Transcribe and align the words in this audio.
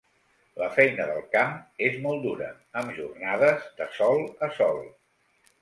La 0.61 0.67
feina 0.77 1.05
del 1.09 1.19
camp 1.35 1.53
és 1.89 1.99
molt 2.07 2.25
dura, 2.25 2.49
amb 2.81 2.97
jornades 3.01 3.71
de 3.83 3.91
sol 3.99 4.27
a 4.49 4.55
sol. 4.61 4.83